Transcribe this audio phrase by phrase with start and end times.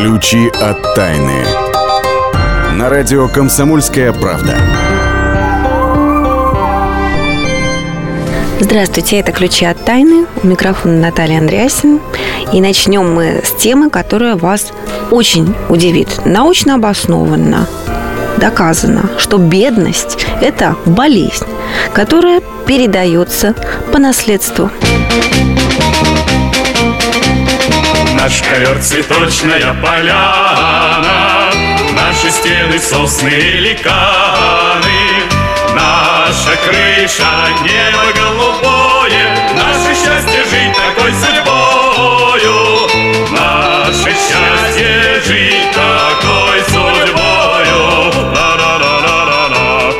[0.00, 1.44] Ключи от тайны.
[2.74, 4.54] На радио «Комсомольская правда».
[8.60, 10.26] Здравствуйте, это «Ключи от тайны».
[10.44, 11.98] У микрофона Наталья Андреасин.
[12.52, 14.72] И начнем мы с темы, которая вас
[15.10, 16.20] очень удивит.
[16.24, 17.66] Научно обоснованно
[18.38, 21.44] доказано, что бедность– это болезнь,
[21.92, 23.56] которая передается
[23.92, 24.70] по наследству.
[28.28, 31.50] Наш ковер цветочная поляна,
[31.94, 35.22] Наши стены сосны и ликаны,
[35.74, 37.24] Наша крыша
[37.62, 42.86] небо голубое, Наше счастье жить такой судьбою,
[43.30, 48.12] Наше счастье жить такой судьбою.
[48.34, 49.94] Ла-ла-ла-ла-ла.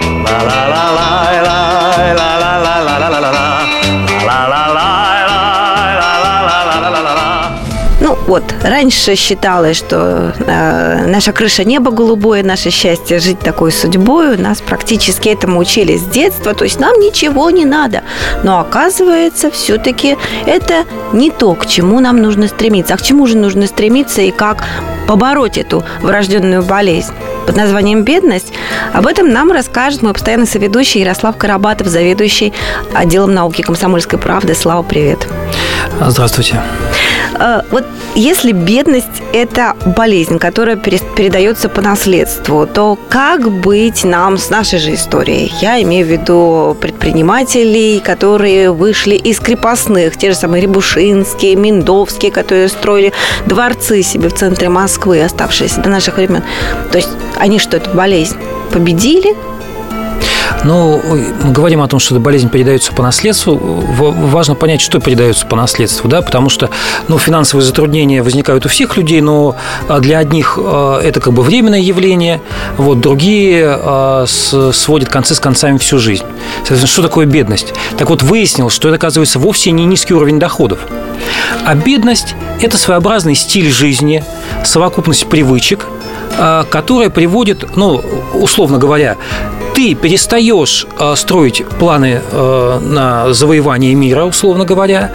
[8.29, 14.37] Вот, раньше считалось, что э, наша крыша небо голубое, наше счастье жить такой судьбой.
[14.37, 18.03] Нас практически этому учили с детства, то есть нам ничего не надо.
[18.45, 22.93] Но оказывается, все-таки это не то, к чему нам нужно стремиться.
[22.93, 24.63] А к чему же нужно стремиться и как
[25.07, 27.15] побороть эту врожденную болезнь?
[27.47, 28.53] под названием «Бедность».
[28.93, 32.53] Об этом нам расскажет мой постоянный соведущий Ярослав Карабатов, заведующий
[32.93, 34.55] отделом науки комсомольской правды.
[34.55, 35.27] Слава, привет.
[36.01, 36.61] Здравствуйте.
[37.39, 44.51] Э, Вот если бедность– это болезнь, которая передается по наследству, то как быть нам с
[44.51, 45.53] нашей же историей?
[45.61, 52.69] Я имею в виду предпринимателей, которые вышли из крепостных, те же самые Рябушинские, Миндовские, которые
[52.69, 53.13] строили
[53.47, 56.43] дворцы себе в центре Москвы, оставшиеся до наших времен.
[56.91, 58.37] То есть они что, эту болезнь
[58.73, 59.37] победили,
[60.65, 63.57] Ну, мы говорим о том, что эта болезнь передается по наследству.
[63.57, 66.71] Важно понять, что передается по наследству, да, потому что,
[67.09, 69.57] ну, финансовые затруднения возникают у всех людей, но
[69.89, 72.41] а, для одних а, это как бы временное явление,
[72.77, 76.25] вот, другие а, сводят концы с концами всю жизнь.
[76.59, 77.75] Соответственно, что такое бедность?
[77.97, 80.81] Так вот, выяснилось, что это, оказывается, вовсе не низкий уровень доходов.
[81.65, 84.25] А бедность– это своеобразный стиль жизни,
[84.65, 85.87] совокупность привычек,
[86.71, 88.03] которая приводит, ну,
[88.35, 89.17] условно говоря,
[89.79, 95.13] ты перестаешь э, строить планы э, на завоевание мира, условно говоря,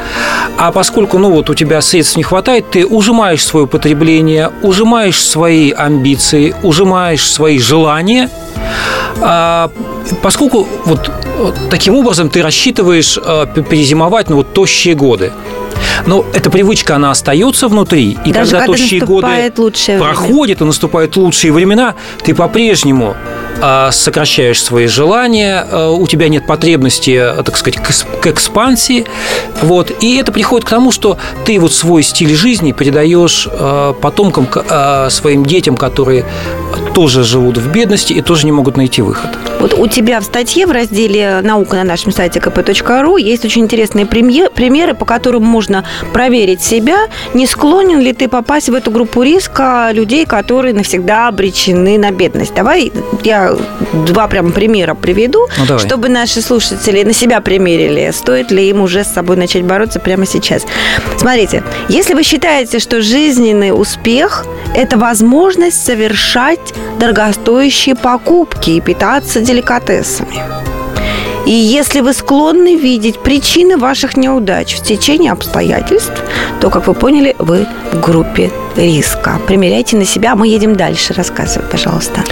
[0.58, 5.72] а поскольку, ну, вот у тебя средств не хватает, ты ужимаешь свое потребление, ужимаешь свои
[5.72, 8.30] амбиции, ужимаешь свои желания,
[9.20, 9.70] а,
[10.22, 15.34] поскольку вот э, таким образом ты рассчитываешь э, перезимовать, ну, вот тощие годы.
[16.06, 20.00] Но эта привычка, она остается внутри, и Даже когда когда тощие годы время.
[20.00, 23.18] проходят и наступают лучшие времена, ты по-прежнему
[23.92, 29.06] сокращаешь свои желания, а, у тебя нет потребности, а, так сказать, к, экспансии,
[29.62, 34.48] вот, и это приходит к тому, что ты вот свой стиль жизни передаешь а, потомкам,
[34.70, 36.26] а, своим детям, которые
[36.94, 39.32] тоже живут в бедности и тоже не могут найти выход.
[39.60, 44.06] Вот у тебя в статье в разделе «Наука» на нашем сайте kp.ru есть очень интересные
[44.06, 49.90] примеры, по которым можно проверить себя, не склонен ли ты попасть в эту группу риска
[49.92, 52.54] людей, которые навсегда обречены на бедность.
[52.54, 52.92] Давай
[53.24, 53.43] я
[54.06, 55.86] два прям примера приведу, Ну, давай.
[55.86, 60.26] чтобы наши слушатели на себя примерили, стоит ли им уже с собой начать бороться прямо
[60.26, 60.64] сейчас.
[61.18, 64.46] Смотрите, если вы считаете, что жизненный успех–
[64.76, 70.42] это возможность совершать дорогостоящие покупки и питаться деликатесами.
[71.46, 76.14] И если вы склонны видеть причины ваших неудач в течение обстоятельств,
[76.62, 79.40] то, как вы поняли, вы в группе риска.
[79.46, 81.14] Примеряйте на себя, мы едем дальше.
[81.14, 82.24] Рассказывай, пожалуйста.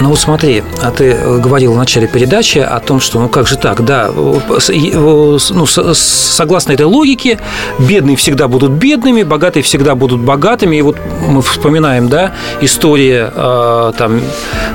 [0.00, 3.46] Ну вот смотри, а ты э, говорил в начале передачи о том, что ну как
[3.46, 4.38] же так, да, э,
[4.70, 7.38] э, ну, согласно этой логике,
[7.78, 10.76] бедные всегда будут бедными, богатые всегда будут богатыми.
[10.76, 10.96] И вот
[11.28, 13.26] мы вспоминаем, да, истории
[13.92, 14.22] там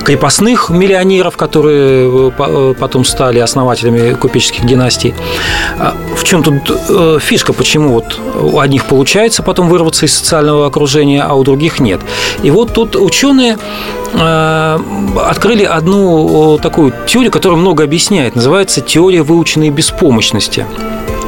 [0.03, 5.16] крепостных миллионеров, которые по- потом стали основателями купеческих династий.
[5.80, 11.23] А В чем тут фишка, почему вот у одних получается потом вырваться из социального окружения,
[11.23, 12.02] а у других нет?
[12.44, 13.58] И вот тут ученые
[14.13, 18.35] открыли одну э, такую теорию, которая много объясняет.
[18.35, 20.66] Называется теория выученной беспомощности.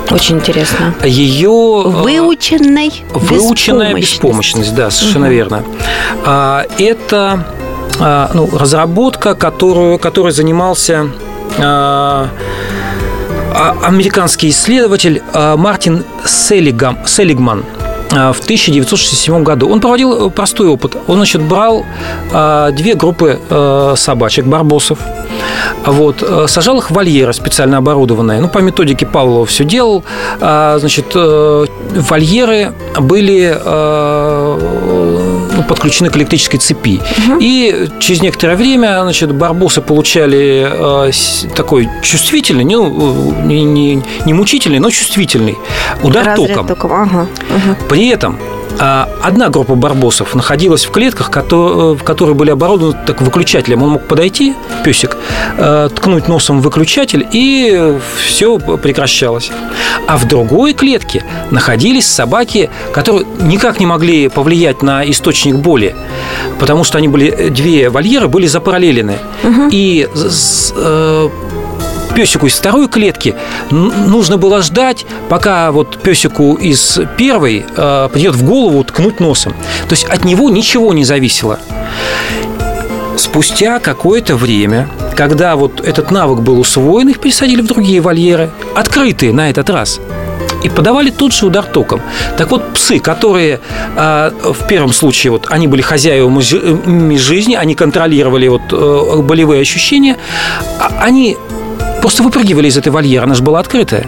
[0.10, 0.94] Очень интересно.
[1.04, 4.14] Ее Выученной Выученная беспомощность.
[4.14, 5.64] беспомощность, да, совершенно верно.
[6.26, 7.46] А, Это
[8.00, 11.10] а, ну, разработка, которую, которой занимался
[11.58, 12.30] а,
[13.84, 17.66] американский исследователь Мартин Селигам, Селигман
[18.10, 19.70] в 1967 году.
[19.70, 20.96] Он проводил простой опыт.
[21.08, 21.86] Он, значит, брал
[22.32, 23.40] а, две группы
[23.96, 25.00] собачек, барбосов,
[25.86, 28.40] вот, э, сажал их в вольеры специально оборудованные.
[28.40, 30.04] Ну, по методике Павлова все делал.
[30.40, 31.66] Значит, э,
[31.96, 35.17] вольеры были э,
[35.58, 37.00] ну, подключены к электрической цепи.
[37.00, 37.38] Угу.
[37.42, 41.12] И через некоторое время значит, барбосы получали э,
[41.56, 45.58] такой чувствительный, ну, не, не, не мучительный, но чувствительный
[46.04, 46.68] удар Разряд током.
[46.68, 46.94] током.
[46.94, 47.28] Ага.
[47.50, 47.88] Угу.
[47.90, 48.38] При этом
[48.80, 53.84] одна группа барбосов находилась в клетках, в которые были оборудованы так, выключателем.
[53.84, 54.54] Он мог подойти,
[54.84, 55.18] песик,
[55.58, 59.52] э, ткнуть носом в выключатель, и все прекращалось.
[60.08, 65.96] А в другой клетке находились собаки, которые никак не могли повлиять на источник боли,
[66.60, 69.18] потому что они были две вольеры были запараллелены.
[69.44, 69.70] Угу.
[69.72, 71.30] И э,
[72.18, 73.36] песику из второй клетки
[73.70, 79.54] нужно было ждать, пока вот песику из первой э, придет в голову ткнуть носом.
[79.88, 81.60] То есть от него ничего не зависело.
[83.18, 89.32] Спустя какое-то время, когда вот этот навык был усвоен, их пересадили в другие вольеры, открытые
[89.32, 90.00] на этот раз
[90.64, 92.02] и подавали тот же удар током.
[92.36, 93.60] Так вот, псы, которые
[93.96, 100.18] э, в первом случае вот они были хозяевами жизни, они контролировали вот э, болевые ощущения,
[100.80, 101.38] а они
[102.08, 104.08] просто выпрыгивали из этой вольера, она же была открытая.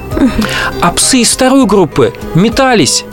[0.80, 3.04] А псы из второй группы метались,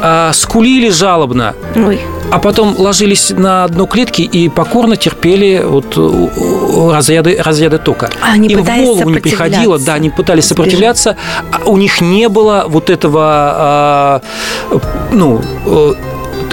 [0.00, 1.54] а, скулили жалобно.
[1.76, 2.00] Ой.
[2.30, 5.94] А потом ложились на дно клетки и покорно терпели вот
[6.90, 8.08] разряды, разряды тока.
[8.22, 11.18] А они Им в голову не приходило, да, они пытались сопротивляться,
[11.52, 14.22] а у них не было вот этого, а,
[15.12, 15.94] ну, э,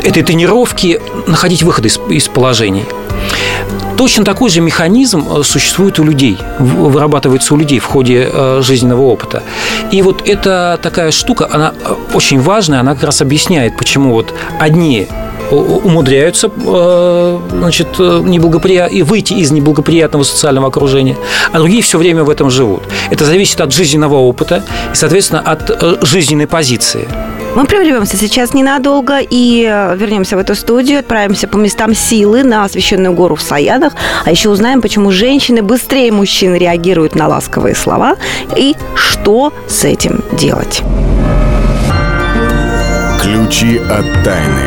[0.04, 2.84] этой тренировки находить выход из, из положений.
[3.98, 9.02] Точно такой же механизм э, существует у людей, вырабатывается у людей в ходе э, жизненного
[9.02, 9.42] опыта.
[9.92, 14.34] И вот эта такая штука, она э, очень важная, она как раз объясняет, почему вот
[14.60, 15.08] одни
[15.52, 16.50] умудряются
[17.52, 18.92] значит, неблагоприят...
[18.92, 21.18] и выйти из неблагоприятного социального окружения,
[21.52, 22.84] а другие все время в этом живут.
[23.10, 27.08] Это зависит от жизненного опыта и, соответственно, от жизненной позиции.
[27.56, 32.66] Мы прервемся сейчас ненадолго и э, вернемся в эту студию, отправимся по местам силы на
[32.66, 33.94] освященную гору в Саянах,
[34.26, 38.16] а еще узнаем, почему женщины быстрее мужчин реагируют на ласковые слова
[38.56, 40.84] и что с этим делать.
[43.20, 44.67] Ключи от тайны.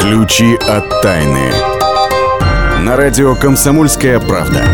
[0.00, 1.52] Ключи от тайны
[2.80, 4.64] на радио «Комсомольская правда».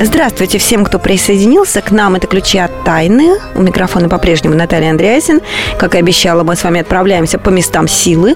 [0.00, 2.16] Здравствуйте всем, кто присоединился к нам.
[2.16, 3.36] Это «Ключи от тайны».
[3.54, 5.40] У микрофона по-прежнему Наталья Андреасин.
[5.78, 8.34] Как и обещала, мы с вами отправляемся по местам силы.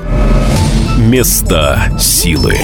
[0.97, 2.57] Места силы.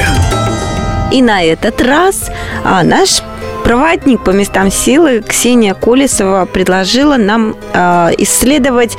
[1.11, 2.31] И на этот раз
[2.63, 3.21] а, наш
[3.65, 8.99] Проводник по местам силы Ксения Колесова предложила нам э, исследовать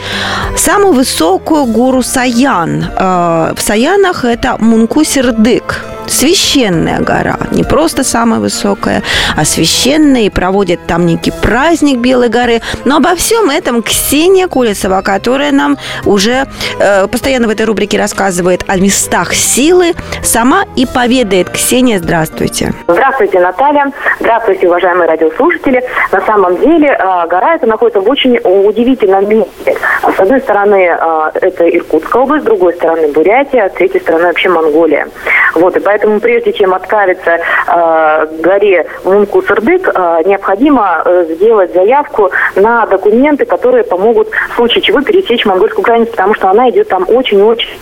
[0.58, 2.84] самую высокую гору Саян.
[2.84, 9.04] Э, в Саянах это Мункусердык священная гора, не просто самая высокая,
[9.36, 12.62] а священная, и проводят там некий праздник Белой горы.
[12.86, 16.46] Но обо всем этом Ксения Кулесова, которая нам уже
[16.80, 19.94] э, постоянно в этой рубрике рассказывает о местах силы,
[20.24, 21.50] сама и поведает.
[21.50, 22.74] Ксения, здравствуйте.
[22.88, 23.92] Здравствуйте, Наталья.
[24.20, 25.84] Здравствуйте, уважаемые радиослушатели.
[26.12, 29.78] На самом деле э, гора эта находится в очень удивительном месте.
[30.16, 34.50] С одной стороны, э, это Иркутская область, с другой стороны Бурятия, с третьей стороны вообще
[34.50, 35.08] Монголия.
[35.56, 42.32] Вот, и Поэтому прежде чем отправиться э, к горе Мункусырдык, э, необходимо э, сделать заявку
[42.56, 47.06] на документы, которые помогут в случае чего пересечь монгольскую границу, потому что она идет там
[47.08, 47.78] очень-очень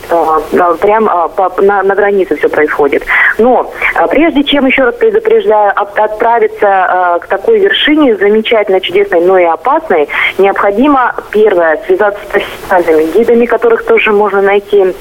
[0.82, 3.03] прям на, на границе все происходит.
[3.38, 3.72] Но
[4.10, 10.10] прежде чем, еще раз предупреждаю, от, отправиться к такой вершине, замечательно, чудесной, но и опасной,
[10.38, 14.94] необходимо, первое, связаться с профессиональными гидами, которых тоже можно найти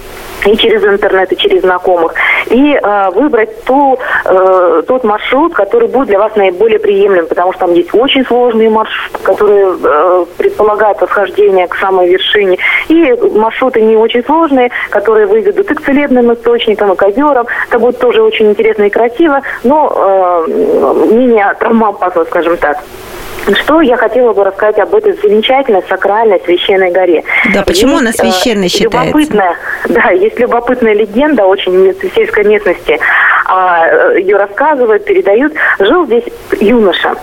[0.45, 2.15] и через интернет, и через знакомых,
[2.47, 7.67] и э, выбрать ту, э, тот маршрут, который будет для вас наиболее приемлем, потому что
[7.67, 13.97] там есть очень сложные маршруты, которые э, предполагают восхождение к самой вершине, и маршруты не
[13.97, 17.47] очень сложные, которые выведут и к целебным источникам, и к озерам.
[17.69, 20.51] Это будет тоже очень интересно и красиво, но э,
[21.13, 22.79] менее травмоопасно, скажем так.
[23.63, 27.25] Что я хотела бы рассказать об этой замечательной сакральной священной горе.
[27.55, 29.07] Да, почему есть, она священной э, считается?
[29.09, 29.57] Любопытная,
[29.89, 32.99] да, есть любопытная легенда очень в сельской местности.
[33.47, 35.55] А, э, ее рассказывают, передают.
[35.79, 36.25] Жил здесь
[36.61, 37.17] юноша.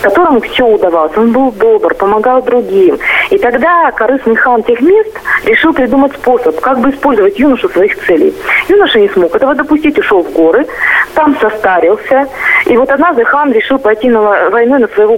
[0.00, 1.16] которому все удавалось.
[1.16, 2.98] Он был добр, помогал другим.
[3.30, 5.10] И тогда корыстный хан тех мест
[5.44, 8.34] решил придумать способ, как бы использовать юношу своих целей.
[8.68, 10.66] Юноша не смог этого допустить, ушел в горы,
[11.14, 12.28] там состарился.
[12.68, 15.16] И вот однажды хан решил пойти на войну на своего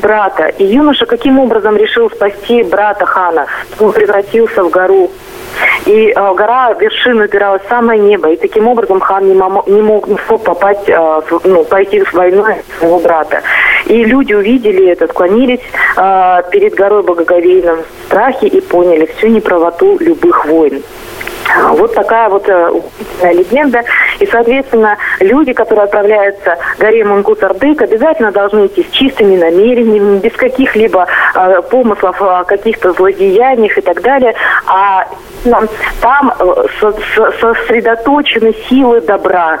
[0.00, 0.46] брата.
[0.58, 3.46] И юноша каким образом решил спасти брата хана?
[3.78, 5.10] Он превратился в гору
[5.84, 8.30] и э, гора вершина упиралась в самое небо.
[8.30, 12.12] И таким образом хан не, мог, не мог, не смог попасть, э, ну, пойти в
[12.14, 12.44] войну
[12.78, 13.42] своего брата.
[13.86, 15.60] И люди увидели это, склонились
[15.96, 20.82] э, перед горой Благоговейным в страхе и поняли всю неправоту любых войн.
[21.72, 22.72] Вот такая вот э,
[23.22, 23.82] легенда.
[24.18, 30.32] И, соответственно, люди, которые отправляются к горе Мунгус-Ардык, обязательно должны идти с чистыми намерениями, без
[30.32, 34.34] каких-либо э, помыслов о каких-то злодеяниях и так далее.
[34.66, 35.06] А
[36.00, 36.64] там э,
[37.40, 39.60] сосредоточены силы добра,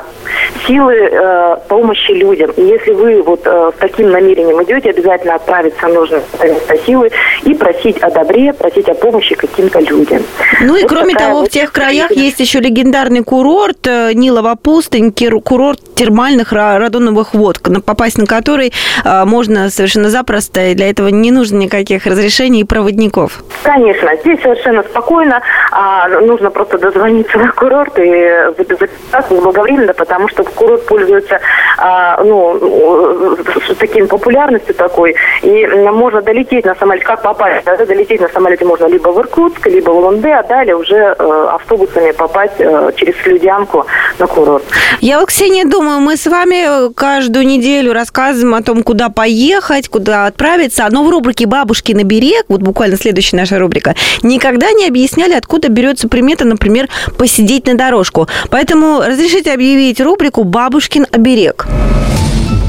[0.66, 2.50] силы э, помощи людям.
[2.56, 7.10] И если вы вот э, с таким намерением идете, обязательно отправиться нужно место силы
[7.44, 10.22] и просить о добре, просить о помощи каким-то людям.
[10.60, 14.56] Ну и вот кроме того, вот в тех краях есть еще легендарный курорт э, Нилова
[14.56, 15.12] пустынь,
[15.44, 18.72] курорт термальных радоновых вод, попасть на который
[19.04, 23.42] э, можно совершенно запросто, и для этого не нужно никаких разрешений и проводников.
[23.62, 25.40] Конечно, здесь совершенно спокойно.
[25.78, 31.38] А нужно просто дозвониться на курорт и записаться заблаговременно, потому что курорт пользуется
[31.76, 33.36] а, ну,
[33.78, 35.14] таким популярностью такой.
[35.42, 39.66] И можно долететь на самолете, как попасть, да, долететь на самолете можно либо в Иркутск,
[39.66, 43.84] либо в Улан-Удэ, а далее уже э, автобусами попасть э, через Слюдянку
[44.18, 44.64] на курорт.
[45.00, 50.24] Я вот, Ксения, думаю, мы с вами каждую неделю рассказываем о том, куда поехать, куда
[50.24, 50.86] отправиться.
[50.90, 55.65] Но в рубрике «Бабушки на берег», вот буквально следующая наша рубрика, никогда не объясняли, откуда
[55.66, 58.28] откуда берется примета, например, посидеть на дорожку.
[58.50, 61.66] Поэтому разрешите объявить рубрику «Бабушкин оберег».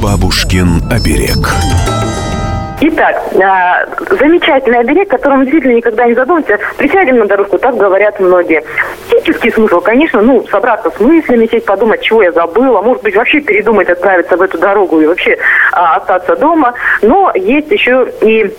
[0.01, 1.49] Бабушкин оберег.
[2.79, 6.59] Итак, э, замечательный оберег, которым действительно никогда не задумываемся.
[6.77, 8.63] Присядем на дорожку, так говорят многие.
[9.09, 13.41] Технический смысл, конечно, ну, собраться с мыслями, сесть, подумать, чего я забыла, может быть, вообще
[13.41, 15.37] передумать отправиться в эту дорогу и вообще
[15.71, 16.75] а, остаться дома.
[17.01, 18.53] Но есть еще и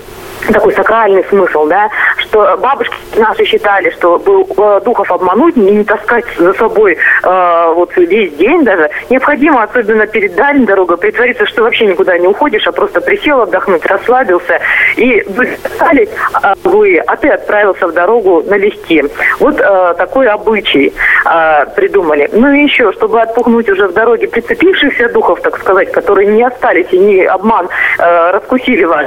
[0.52, 5.84] такой сакральный смысл, да, что бабушки наши считали, что был э, духов обмануть и не
[5.84, 11.62] таскать за собой э, вот весь день даже, необходимо, особенно перед дальней дорогой, притвориться, что
[11.62, 14.60] вообще никуда не уходишь, а просто присел отдохнуть, расслабился,
[14.96, 16.08] и остались
[16.42, 19.04] э, вы, а ты отправился в дорогу налегке.
[19.38, 20.92] Вот э, такой обычай
[21.24, 22.28] э, придумали.
[22.32, 26.86] Ну и еще, чтобы отпугнуть уже в дороге прицепившихся духов, так сказать, которые не остались
[26.92, 27.68] и не обман
[27.98, 29.06] э, раскусили вас,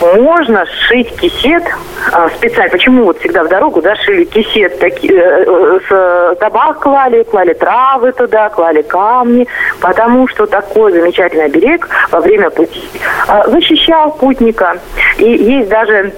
[0.00, 1.64] можно сшить кисет
[2.12, 2.70] а, специально.
[2.70, 7.54] Почему вот всегда в дорогу, да, шили кисет, таки, э, э, с табак клали, клали
[7.54, 9.46] травы туда, клали камни,
[9.80, 12.84] потому что такой замечательный берег во время пути
[13.28, 14.78] э, защищал путника.
[15.18, 16.12] И есть даже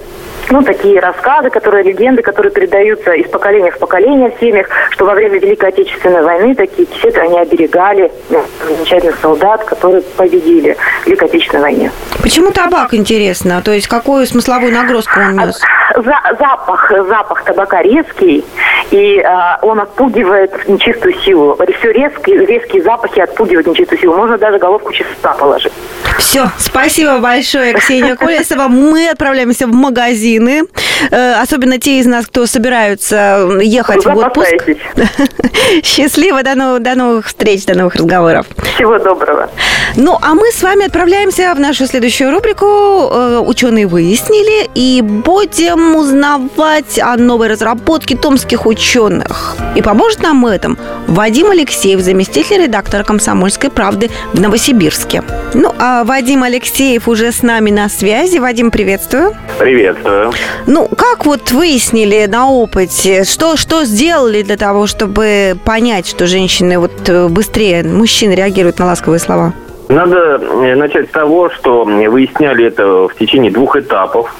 [0.49, 5.13] ну, такие рассказы, которые, легенды, которые передаются из поколения в поколение в семьях, что во
[5.13, 11.27] время Великой Отечественной войны такие кисеты, они оберегали ну, замечательных солдат, которые победили в Великой
[11.27, 11.91] Отечественной войне.
[12.21, 13.61] Почему табак, интересно?
[13.63, 15.61] То есть какую смысловую нагрузку он нес?
[15.99, 18.45] За, запах, запах табака резкий,
[18.91, 19.27] и э,
[19.61, 21.57] он отпугивает нечистую силу.
[21.79, 24.15] Все резкие, резкие запахи отпугивают нечистую силу.
[24.15, 25.73] Можно даже головку чистота положить.
[26.17, 28.67] Все, спасибо большое, Ксения Колесова.
[28.67, 30.63] Мы отправляемся в магазины,
[31.11, 34.53] э, особенно те из нас, кто собираются ехать в отпуск.
[35.83, 38.45] Счастливо, до новых, до новых встреч, до новых разговоров.
[38.75, 39.49] Всего доброго.
[39.95, 45.88] Ну, а мы с вами отправляемся в нашу следующую рубрику э, «Ученые выяснили» и будем
[45.95, 49.55] узнавать о новой разработке томских ученых.
[49.75, 50.77] И поможет нам в этом
[51.07, 55.23] Вадим Алексеев, заместитель редактора «Комсомольской правды» в Новосибирске.
[55.53, 58.37] Ну, а Вадим Алексеев уже с нами на связи.
[58.37, 59.35] Вадим, приветствую.
[59.57, 60.31] Приветствую.
[60.67, 66.79] Ну, как вот выяснили на опыте, что, что сделали для того, чтобы понять, что женщины
[66.79, 69.53] вот э, быстрее, мужчины реагируют на ласковые слова?
[69.89, 74.31] Надо э, начать с того, что выясняли это в течение двух этапов.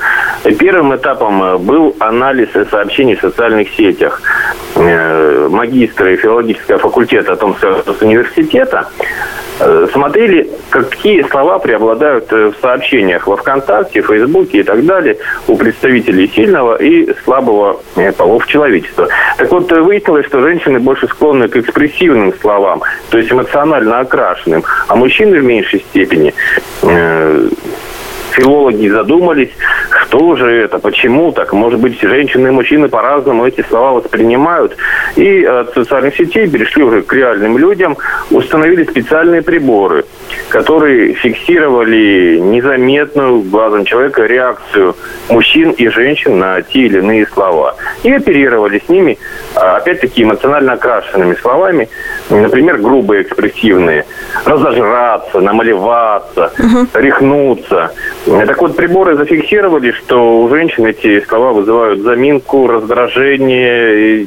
[0.59, 4.21] Первым этапом э, был анализ сообщений в социальных сетях.
[4.75, 8.89] Э, магистры филологического факультета Томского университета
[9.91, 16.75] смотрели, какие слова преобладают в сообщениях во ВКонтакте, Фейсбуке и так далее у представителей сильного
[16.75, 17.81] и слабого
[18.17, 19.07] полов человечества.
[19.37, 24.95] Так вот, выяснилось, что женщины больше склонны к экспрессивным словам, то есть эмоционально окрашенным, а
[24.95, 26.33] мужчины в меньшей степени.
[28.31, 29.49] Филологи задумались,
[30.03, 34.75] что же это, почему так, может быть, женщины и мужчины по-разному эти слова воспринимают.
[35.15, 37.97] И от социальных сетей перешли уже к реальным людям,
[38.31, 40.05] установили специальные приборы,
[40.49, 44.95] которые фиксировали незаметную глазом человека реакцию
[45.29, 47.75] мужчин и женщин на те или иные слова.
[48.03, 49.17] И оперировали с ними,
[49.55, 51.89] а, опять-таки, эмоционально окрашенными словами,
[52.29, 54.05] например, грубые, экспрессивные.
[54.45, 56.87] Разожраться, намалеваться, угу.
[56.93, 57.91] рехнуться.
[58.25, 64.25] Так вот, приборы зафиксировали, что у женщин эти слова вызывают заминку, раздражение.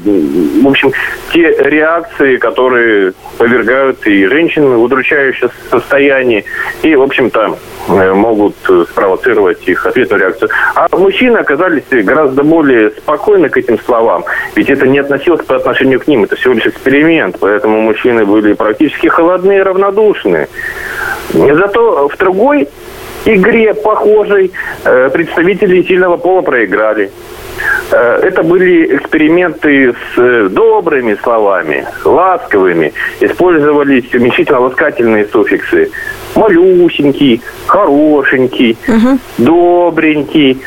[0.63, 0.93] В общем,
[1.33, 6.45] те реакции, которые повергают и женщин в удручающее состояние,
[6.83, 7.59] и, в общем-то,
[7.89, 8.55] э, могут
[8.91, 10.51] спровоцировать их ответную реакцию.
[10.75, 16.01] А мужчины оказались гораздо более спокойны к этим словам, ведь это не относилось по отношению
[16.01, 20.49] к ним, это всего лишь эксперимент, поэтому мужчины были практически холодные и равнодушные.
[21.33, 22.69] Зато в другой
[23.25, 24.53] игре похожей
[24.85, 27.11] э, представители сильного пола проиграли.
[27.91, 32.93] Э, это были эксперименты с э, добрыми словами, ласковыми.
[33.21, 35.91] Использовались уменьшительно-ласкательные суффиксы.
[36.35, 39.19] Малюсенький, хорошенький, угу.
[39.39, 40.63] добренький.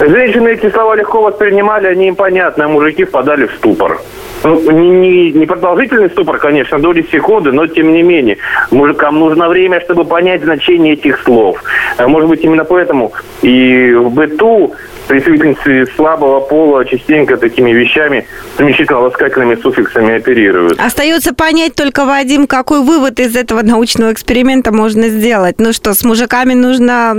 [0.00, 4.00] Женщины эти слова легко воспринимали, они им понятны, а мужики впадали в ступор.
[4.44, 8.38] Ну, не, не, не продолжительный ступор, конечно, доли секунды, но тем не менее.
[8.70, 11.62] Мужикам нужно время, чтобы понять значение этих слов.
[11.98, 13.12] Э, может быть, именно поэтому
[13.42, 14.74] и в быту
[15.08, 18.26] представительницы слабого пола частенько такими вещами,
[18.58, 20.80] замечательно ласкательными суффиксами оперируют.
[20.80, 25.56] Остается понять только, Вадим, какой вывод из этого научного эксперимента можно сделать.
[25.58, 27.14] Ну что, с мужиками нужно,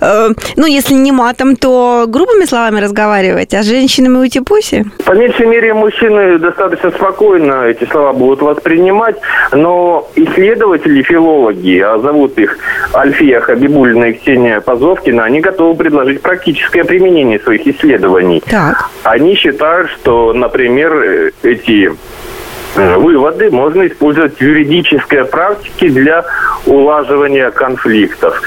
[0.00, 4.84] э, ну, если не матом, то грубыми словами разговаривать, а с женщинами уйти пуси?
[5.04, 9.16] По меньшей мере, мужчины достаточно спокойно эти слова будут воспринимать,
[9.52, 12.58] но исследователи, филологи, а зовут их
[12.94, 18.42] Альфия Хабибулина и Ксения Позовкина, они готовы предложить практическое применение своих исследований.
[18.48, 18.88] Так.
[19.02, 21.92] Они считают, что, например, эти
[22.76, 26.24] э, выводы можно использовать в юридической практике для
[26.66, 28.40] улаживания конфликтов.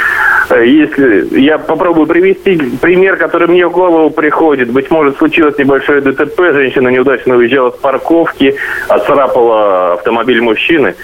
[0.54, 4.72] Э, если я попробую привести пример, который мне в голову приходит.
[4.72, 8.56] Быть может, случилось небольшое ДТП, женщина неудачно уезжала с парковки,
[8.88, 10.96] отцарапала автомобиль мужчины.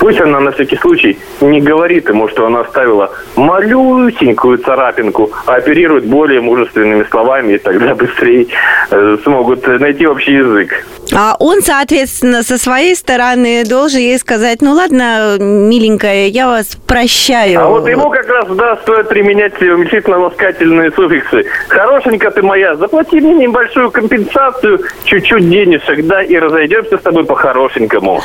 [0.00, 6.06] Пусть она на всякий случай не говорит ему, что она оставила малюсенькую царапинку, а оперирует
[6.06, 8.46] более мужественными словами, и тогда быстрее
[8.90, 10.84] э, смогут найти общий язык.
[11.12, 17.60] А он, соответственно, со своей стороны должен ей сказать, ну ладно, миленькая, я вас прощаю.
[17.60, 21.46] А вот ему как раз, да, стоит применять уменьшительно-ласкательные суффиксы.
[21.68, 28.22] Хорошенька ты моя, заплати мне небольшую компенсацию, чуть-чуть денежек, да, и разойдемся с тобой по-хорошенькому.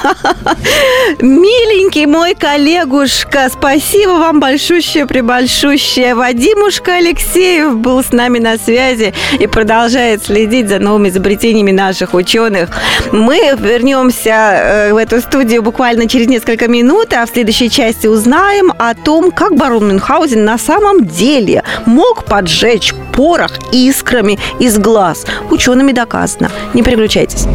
[1.20, 6.16] Миленький мой коллегушка, спасибо вам большущее, прибольшущее.
[6.16, 12.73] Вадимушка Алексеев был с нами на связи и продолжает следить за новыми изобретениями наших ученых.
[13.12, 18.74] Мы вернемся э, в эту студию буквально через несколько минут, а в следующей части узнаем
[18.78, 25.26] о том, как барон Мюнхгаузен на самом деле мог поджечь порох искрами из глаз.
[25.50, 26.50] Учеными доказано.
[26.74, 27.46] Не переключайтесь.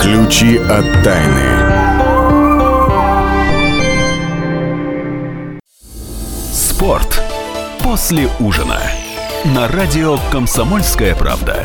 [0.00, 1.62] Ключи от тайны.
[6.52, 7.22] Спорт
[7.82, 8.80] после ужина
[9.44, 11.64] на радио «Комсомольская правда».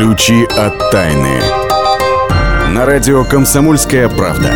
[0.00, 1.42] Ключи от тайны.
[2.70, 4.50] На радио «Комсомольская правда».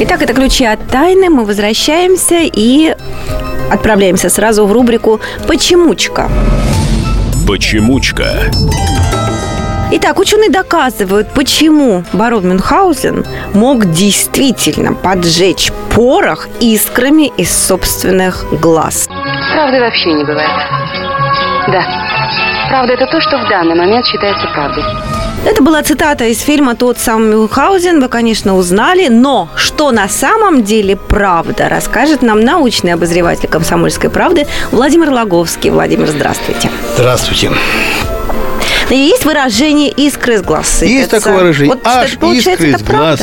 [0.00, 1.28] Итак, это ключи от тайны.
[1.28, 2.96] Мы возвращаемся и
[3.70, 6.30] отправляемся сразу в рубрику «Почемучка».
[7.46, 8.50] Почемучка.
[9.92, 19.08] Итак, ученые доказывают, почему барон Мюнхгаузен мог действительно поджечь порох искрами из собственных глаз.
[19.52, 20.50] Правды вообще не бывает.
[21.68, 21.82] Да.
[22.68, 24.84] Правда, это то, что в данный момент считается правдой.
[25.44, 28.00] Это была цитата из фильма «Тот самый Мюнхгаузен».
[28.00, 29.08] Вы, конечно, узнали.
[29.08, 35.70] Но что на самом деле правда, расскажет нам научный обозреватель «Комсомольской правды» Владимир Логовский.
[35.70, 36.68] Владимир, здравствуйте.
[36.96, 37.50] Здравствуйте.
[38.90, 40.82] Есть выражение искры из глаз.
[40.82, 41.74] Есть такое выражение.
[41.74, 43.20] Вот, Аж кстати, искры из глаз.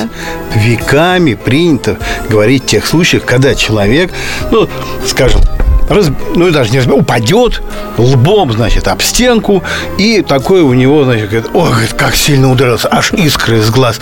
[0.56, 1.98] Веками принято
[2.30, 4.12] говорить в тех случаях, когда человек,
[4.52, 4.68] ну,
[5.06, 5.42] скажем,
[5.90, 7.62] раз, ну, даже не разбил, упадет
[7.98, 9.64] лбом, значит, об стенку,
[9.98, 14.00] и такое у него, значит, говорит, ой, говорит, как сильно ударился, аж искры из глаз.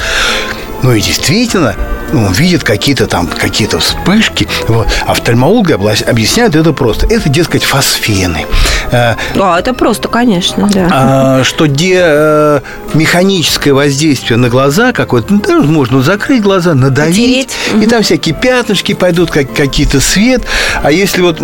[0.84, 1.76] Ну и действительно,
[2.12, 4.48] ну, он видит какие-то там какие-то вспышки.
[4.67, 4.88] Вот.
[5.06, 7.06] Офтальмологи объясняют это просто.
[7.08, 8.46] Это, дескать, фосфены.
[8.91, 9.15] А,
[9.60, 10.88] это просто, конечно, да.
[10.91, 12.60] А, что где э,
[12.94, 17.84] механическое воздействие на глаза какое-то, ну, можно закрыть глаза, надавить, Потереть.
[17.84, 20.44] и там всякие пятнышки пойдут, как, какие-то свет.
[20.84, 21.39] А если вот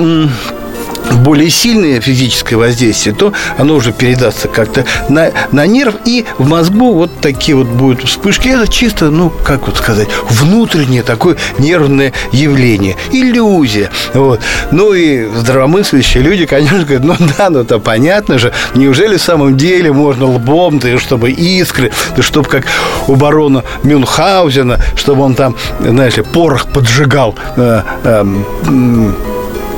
[1.16, 6.94] более сильное физическое воздействие, то оно уже передастся как-то на, на нерв, и в мозгу
[6.94, 8.50] вот такие вот будут вспышки.
[8.50, 13.90] Это чисто, ну, как вот сказать, внутреннее такое нервное явление, иллюзия.
[14.14, 14.42] Вот.
[14.72, 19.58] Ну и здравомыслящие люди, конечно, говорят, ну да, ну это понятно же, неужели в самом
[19.58, 22.66] деле можно лбом, да, чтобы искры, да чтобы как
[23.08, 28.26] у барона Мюнхгаузена, чтобы он там, знаешь ли, порох поджигал э, э,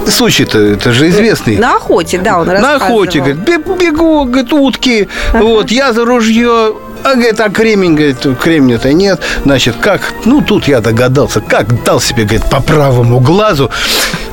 [0.10, 1.58] случай-то, это же известный.
[1.58, 5.44] На охоте, да, он На охоте, говорит, бегу, говорит, утки, ага.
[5.44, 9.22] вот, я за ружье, а, говорит, а кремень, говорит, кремня-то нет.
[9.44, 13.72] Значит, как, ну, тут я догадался, как дал себе, говорит, по правому глазу,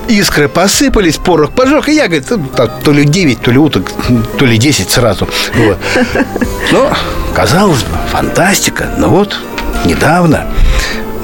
[0.09, 3.91] искры посыпались, порох пожег, и я, говорит, то ли 9, то ли уток,
[4.39, 5.29] то ли 10 сразу.
[5.55, 5.79] Вот.
[6.73, 6.85] Ну,
[7.33, 9.37] казалось бы, фантастика, но вот
[9.85, 10.47] недавно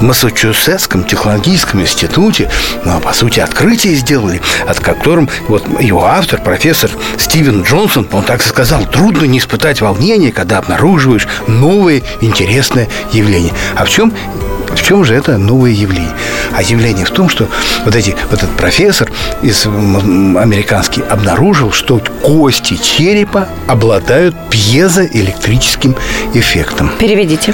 [0.03, 2.49] Массачусетском технологическом институте,
[2.85, 8.23] ну, а по сути, открытие сделали, от которым вот его автор, профессор Стивен Джонсон, он
[8.23, 13.53] так и сказал, трудно не испытать волнение, когда обнаруживаешь новое интересное явление.
[13.75, 14.13] А в чем
[14.75, 16.11] в чем же это новое явление?
[16.51, 17.47] А явление в том, что
[17.85, 19.11] вот, эти, вот этот профессор
[19.41, 25.95] из, американский обнаружил, что кости черепа обладают пьезоэлектрическим
[26.33, 26.91] эффектом.
[26.99, 27.53] Переведите.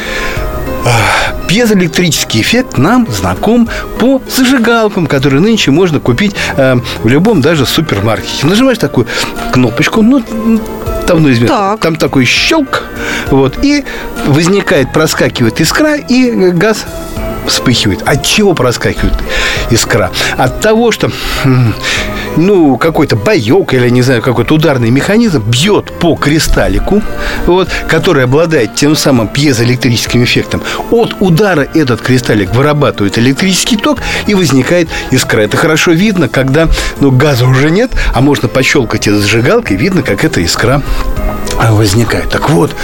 [1.50, 8.46] Пьезоэлектрический эффект нам знаком по зажигалкам, которые нынче можно купить э, в любом даже супермаркете.
[8.46, 9.08] Нажимаешь такую
[9.52, 10.24] кнопочку, ну,
[11.08, 11.58] давно известно.
[11.58, 11.80] Так.
[11.80, 12.84] Там такой щелк,
[13.32, 13.84] вот, и
[14.28, 16.86] возникает, проскакивает искра, и газ
[17.48, 18.08] вспыхивает.
[18.08, 19.16] От чего проскакивает
[19.72, 20.12] искра?
[20.38, 21.12] От того, что
[22.40, 27.02] ну, какой-то боек или, не знаю, какой-то ударный механизм бьет по кристаллику,
[27.46, 30.62] вот, который обладает тем самым пьезоэлектрическим эффектом.
[30.92, 35.42] От удара этот кристаллик вырабатывает электрический ток и возникает искра.
[35.42, 36.68] Это хорошо видно, когда
[37.00, 40.82] ну, газа уже нет, а можно пощелкать этой зажигалкой, видно, как эта искра
[41.68, 42.30] возникает.
[42.30, 42.76] Так вот,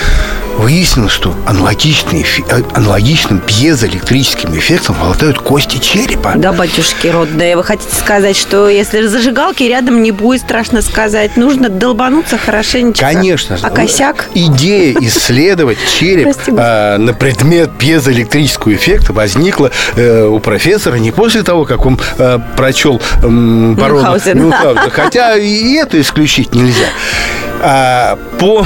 [0.58, 6.34] выяснилось, что аналогичный, э, аналогичным пьезоэлектрическим эффектом обладают кости черепа.
[6.36, 7.56] Да, батюшки родные.
[7.56, 13.06] Вы хотите сказать, что если зажигалки рядом не будет, страшно сказать, нужно долбануться хорошенечко?
[13.06, 13.58] Конечно.
[13.62, 14.30] А косяк?
[14.34, 21.66] Идея исследовать череп а, на предмет пьезоэлектрического эффекта возникла э, у профессора не после того,
[21.66, 24.90] как он э, прочел барона Мюнхгаузена.
[24.92, 26.88] Хотя и это исключить нельзя.
[27.62, 28.66] А, по,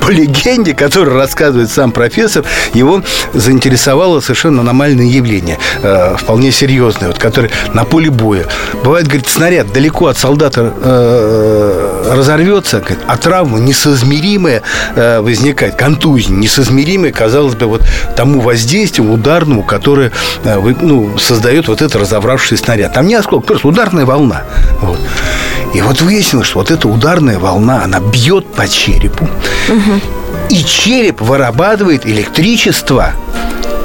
[0.00, 2.44] по легенде, которую рассказывает сам профессор,
[2.74, 8.46] его заинтересовало совершенно аномальное явление, э, вполне серьезное, вот, которое на поле боя.
[8.84, 14.62] Бывает, говорит, снаряд далеко от солдата э, разорвется, говорит, а травма несоизмеримая
[14.94, 17.82] э, возникает, контузия несоизмеримая, казалось бы, вот
[18.16, 20.12] тому воздействию ударному, которое
[20.44, 22.92] э, ну, создает вот этот разобравшийся снаряд.
[22.92, 24.44] Там не осколок, просто ударная волна.
[24.80, 25.00] Вот.
[25.74, 29.24] И вот выяснилось, что вот эта ударная волна, она бьет по черепу.
[29.68, 30.00] Угу.
[30.50, 33.12] И череп вырабатывает электричество.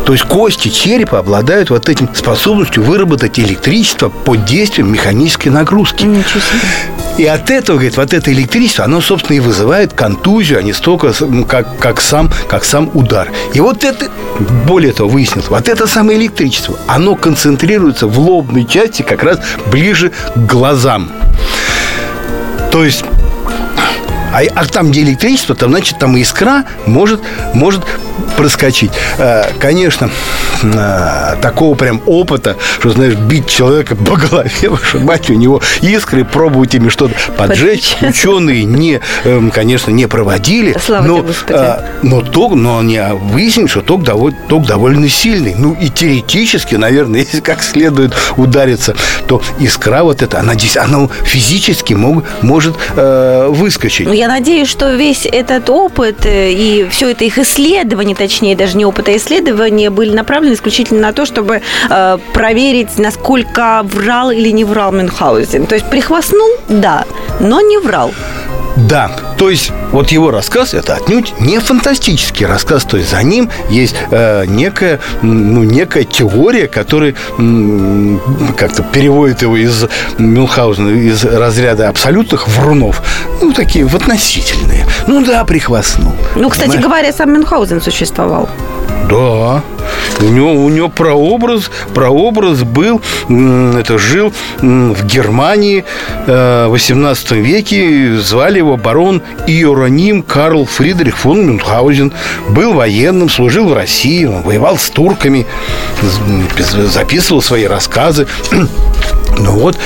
[0.06, 6.08] То есть кости черепа обладают вот этим способностью выработать электричество под действием механической нагрузки.
[7.18, 11.14] И от этого, говорит, вот это электричество, оно, собственно, и вызывает контузию, а не столько,
[11.48, 13.30] как, как, сам, как сам удар.
[13.54, 14.10] И вот это,
[14.66, 19.40] более того, выяснилось, вот это самое электричество, оно концентрируется в лобной части как раз
[19.72, 21.12] ближе к глазам.
[22.72, 23.04] То есть
[24.32, 27.22] а, а там, где электричество, там, значит, там искра может,
[27.54, 27.82] может
[28.38, 28.92] проскочить.
[29.18, 30.10] Э, конечно,
[30.64, 36.76] э, такого прям опыта, что, знаешь, бить человека по голове, вышибать у него искры, пробовать
[36.76, 40.76] ими что-то поджечь, ученые не, эм, конечно, не проводили.
[40.84, 45.56] Слава но, э, но, ток, но они выяснили, что ток довольно, ток довольно сильный.
[45.58, 48.96] Ну, и теоретически, наверное, если как следует удариться,
[49.28, 54.08] то искра вот эта, она, здесь, она физически мог, может э, выскочить.
[54.08, 58.86] Ну, я надеюсь, что весь этот опыт и все это их исследование, точнее, даже не
[58.86, 64.64] опыта, а исследования были направлены исключительно на то, чтобы э, проверить, насколько врал или не
[64.64, 65.66] врал Мюнхгаузен.
[65.66, 67.06] То есть прихвастнул, да,
[67.40, 68.14] но не врал.
[68.78, 73.50] Да, то есть вот его рассказ это отнюдь не фантастический рассказ, то есть за ним
[73.70, 78.22] есть э, некая, ну, некая теория, которая м,
[78.58, 79.86] как-то переводит его из
[80.18, 83.02] Мюнхгаузена из разряда абсолютных врунов,
[83.42, 84.86] ну, такие в относительные.
[85.08, 86.14] Ну да, прихвастнул.
[86.36, 86.86] Ну, кстати Понимаешь?
[86.86, 88.50] говоря, сам Мюнхгаузен существовал.
[89.10, 89.62] Да.
[90.20, 95.84] У него, у него прообраз, прообраз был, это жил в Германии
[96.28, 102.14] э, в 18 веке, звали его барон Иероним Карл Фридрих фон Мюнхгаузен.
[102.50, 105.46] Был военным, служил в России, воевал с турками,
[106.58, 108.28] записывал свои рассказы.
[109.40, 109.78] Ну вот,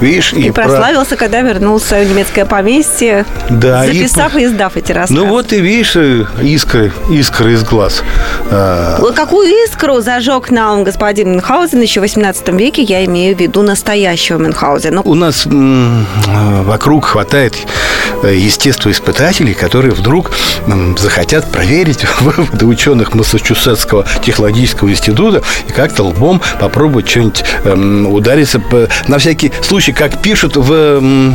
[0.00, 1.24] Видишь, и, и прославился, про...
[1.24, 5.20] когда вернулся в немецкое поместье, да, записав и, и издав эти рассказы.
[5.20, 8.02] Ну вот и видишь, э, искры, искры из глаз.
[8.50, 8.98] А...
[9.14, 14.38] Какую искру зажег нам господин Мюнхгаузен еще в 18 веке, я имею в виду настоящего
[14.38, 15.02] Мюнхгаузена.
[15.02, 16.06] У нас м-
[16.64, 17.56] вокруг хватает
[18.22, 20.30] естествоиспытателей, которые вдруг
[20.98, 28.60] захотят проверить выводы ученых Массачусетского технологического института и как-то лбом попробовать что-нибудь эм, удариться
[29.06, 31.32] на всякий случай как пишут в,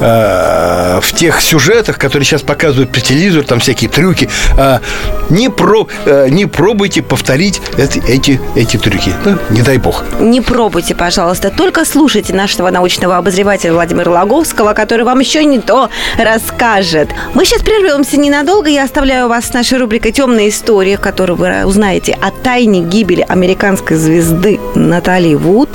[0.00, 4.78] э, в тех сюжетах, которые сейчас показывают по телевизору, там всякие трюки, э,
[5.30, 9.12] не, про, э, не пробуйте повторить эти, эти, эти трюки.
[9.24, 10.04] Ну, не дай бог.
[10.20, 11.50] Не пробуйте, пожалуйста.
[11.50, 17.08] Только слушайте нашего научного обозревателя Владимира Логовского, который вам еще не то расскажет.
[17.34, 18.68] Мы сейчас прервемся ненадолго.
[18.68, 23.24] Я оставляю вас с нашей рубрикой «Темная история», в которой вы узнаете о тайне гибели
[23.26, 25.68] американской звезды Натали Вуд.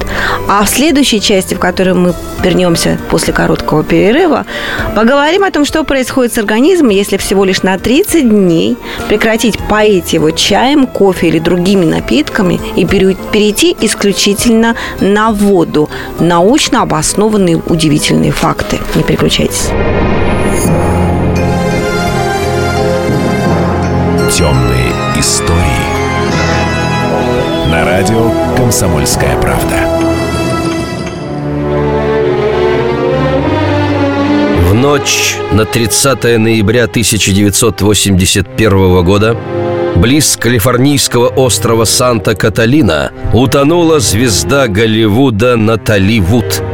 [0.48, 4.46] А в следующей части, в которой мы вернемся после короткого перерыва,
[4.96, 8.78] поговорим о том, что происходит с организмом, если всего лишь на 30 дней
[9.08, 15.90] прекратить поить его чаем, кофе или другими напитками и перейти исключительно на воду.
[16.20, 18.80] Научно обоснованные удивительные факты.
[18.96, 19.70] Не переключайтесь.
[24.34, 25.60] Темные истории.
[27.70, 29.92] На радио «Комсомольская правда».
[34.74, 39.38] ночь на 30 ноября 1981 года
[39.96, 46.64] близ калифорнийского острова Санта-Каталина утонула звезда Голливуда Натали Вуд–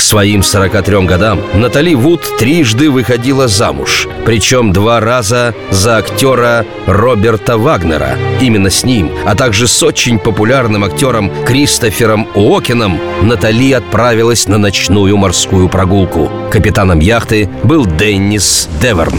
[0.00, 8.16] своим 43 годам Натали Вуд трижды выходила замуж, причем два раза за актера Роберта Вагнера.
[8.40, 15.16] Именно с ним, а также с очень популярным актером Кристофером Уокеном Натали отправилась на ночную
[15.16, 16.30] морскую прогулку.
[16.50, 19.18] Капитаном яхты был Деннис Деверн.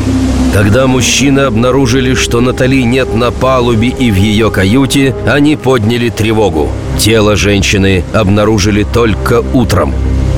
[0.53, 6.69] Когда мужчины обнаружили, что Натали нет на палубе и в ее каюте, они подняли тревогу.
[6.99, 9.93] Тело женщины обнаружили только утром.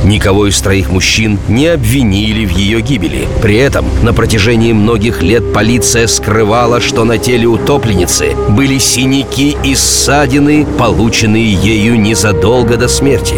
[0.06, 3.28] Никого из троих мужчин не обвинили в ее гибели.
[3.42, 9.74] При этом на протяжении многих лет полиция скрывала, что на теле утопленницы были синяки и
[9.74, 13.36] ссадины, полученные ею незадолго до смерти.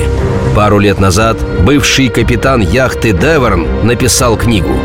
[0.57, 4.75] Пару лет назад бывший капитан яхты «Деверн» написал книгу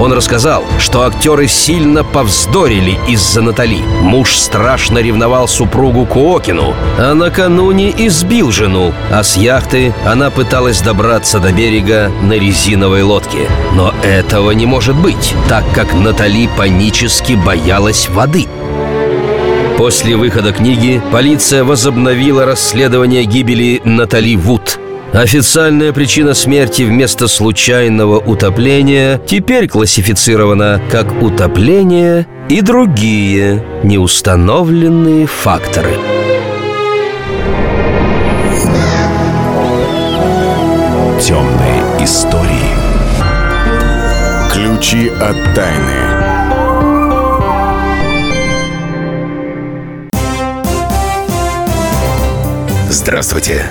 [0.00, 3.78] он рассказал, что актеры сильно повздорили из-за Натали.
[4.02, 11.40] Муж страшно ревновал супругу Куокину, а накануне избил жену, а с яхты она пыталась добраться
[11.40, 13.48] до берега на резиновой лодке.
[13.74, 18.46] Но этого не может быть, так как Натали панически боялась воды.
[19.76, 24.80] После выхода книги полиция возобновила расследование гибели Натали Вуд–
[25.12, 35.94] Официальная причина смерти вместо случайного утопления теперь классифицирована как утопление и другие неустановленные факторы.
[41.20, 42.68] Темные истории.
[44.52, 46.18] Ключи от тайны.
[52.90, 53.70] Здравствуйте.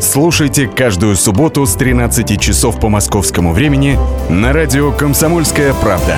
[0.00, 3.98] Слушайте каждую субботу с 13 часов по московскому времени
[4.30, 6.16] на радио «Комсомольская правда».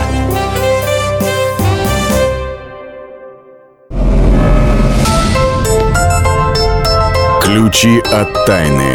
[7.42, 8.94] Ключи от тайны.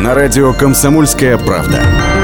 [0.00, 2.23] На радио «Комсомольская правда».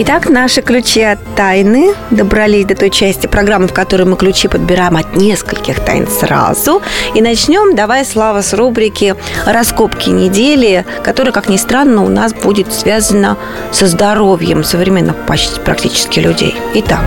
[0.00, 4.96] Итак, наши ключи от тайны добрались до той части программы, в которой мы ключи подбираем
[4.96, 6.80] от нескольких тайн сразу.
[7.16, 12.72] И начнем, давай, Слава, с рубрики «Раскопки недели», которая, как ни странно, у нас будет
[12.72, 13.36] связана
[13.72, 16.54] со здоровьем современных почти практически людей.
[16.74, 17.02] Итак.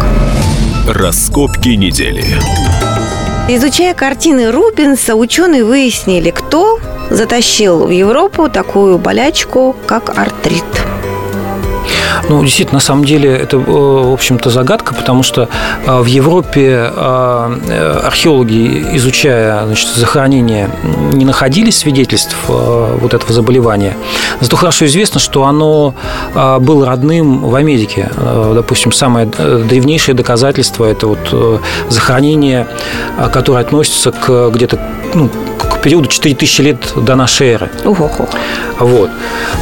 [0.86, 2.26] Раскопки недели.
[3.48, 6.78] Изучая картины Рубенса, ученые выяснили, кто
[7.10, 10.66] затащил в Европу такую болячку, как артрит.
[12.30, 15.50] Ну, действительно, на самом деле это, э, в общем-то, загадка, потому что
[15.86, 20.70] э, в Европе э, археологи, изучая значит, захоронения,
[21.14, 23.96] не находили свидетельств вот этого заболевания.
[24.40, 25.94] Зато хорошо известно, что оно
[26.60, 28.10] было родным в Америке.
[28.54, 32.68] Допустим, самое древнейшее доказательство– это вот захоронение,
[33.32, 34.80] которое относится к где-то
[35.14, 37.70] ну, к периоду 4000 лет до нашей эры.
[37.84, 38.28] Ого-го.
[38.80, 39.10] Вот.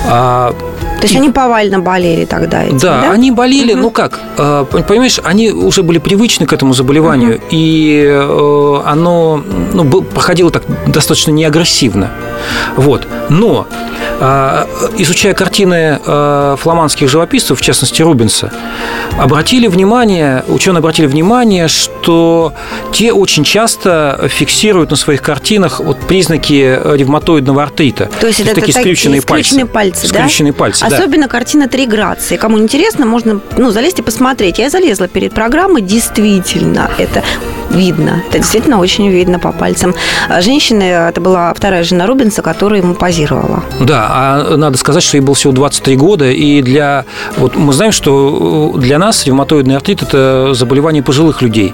[0.07, 0.53] А
[0.99, 2.63] то есть они повально болели тогда?
[2.63, 3.81] Этим, да, да, они болели, угу.
[3.81, 7.43] ну как, э, понимаешь, они уже были привычны к этому заболеванию, угу.
[7.51, 9.41] и э, оно
[9.73, 12.11] ну, проходило так достаточно неагрессивно.
[12.75, 13.07] Вот.
[13.29, 13.67] Но
[14.19, 15.99] изучая картины
[16.57, 18.51] фламандских живописцев, в частности Рубенса,
[19.17, 22.53] обратили внимание, ученые обратили внимание, что
[22.91, 28.09] те очень часто фиксируют на своих картинах вот признаки ревматоидного артрита.
[28.19, 29.65] То есть, То есть это такие скрюченные пальцы.
[29.65, 30.19] пальцы да?
[30.19, 31.29] Скрюченные пальцы, Особенно да.
[31.29, 32.37] картина «Три грации».
[32.37, 34.59] Кому интересно, можно ну, залезть и посмотреть.
[34.59, 37.23] Я залезла перед программой, действительно, это
[37.69, 38.23] видно.
[38.29, 39.95] Это действительно очень видно по пальцам.
[40.27, 43.63] А женщины, это была вторая жена Рубинса, которая ему позировала.
[43.79, 47.05] Да, а надо сказать, что ей было всего 23 года, и для...
[47.37, 51.73] Вот мы знаем, что для нас ревматоидный артрит– это заболевание пожилых людей.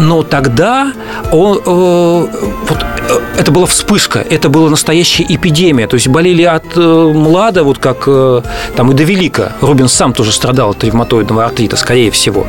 [0.00, 0.92] Но тогда
[1.30, 2.26] он, э,
[2.68, 5.86] вот, э, это была вспышка, это была настоящая эпидемия.
[5.86, 8.42] То есть болели от э, млада, вот как э,
[8.76, 9.52] там и до велика.
[9.60, 12.46] Рубинс сам тоже страдал от ревматоидного артрита, скорее всего.